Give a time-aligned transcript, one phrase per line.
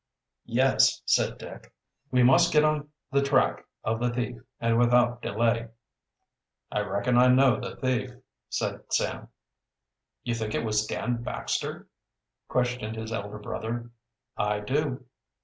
[0.47, 1.75] "Yes," said Dick.
[2.09, 5.67] "We must get on the track of the thief, and without delay."
[6.71, 8.09] "I reckon I know the thief,"
[8.49, 9.27] said Sam.
[10.23, 11.87] "You think it was Dan Baxter?"
[12.47, 13.91] questioned his elder brother.
[14.35, 15.05] "I do."